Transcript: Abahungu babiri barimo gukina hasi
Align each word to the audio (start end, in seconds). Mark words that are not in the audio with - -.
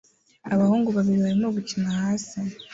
Abahungu 0.53 0.89
babiri 0.97 1.17
barimo 1.25 1.47
gukina 1.57 1.89
hasi 1.99 2.37